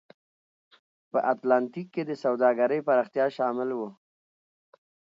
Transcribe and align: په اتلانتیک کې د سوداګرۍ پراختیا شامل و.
په 1.11 1.19
اتلانتیک 1.33 1.87
کې 1.93 2.03
د 2.05 2.11
سوداګرۍ 2.23 2.79
پراختیا 2.87 3.25
شامل 3.37 3.69
و. 3.73 3.79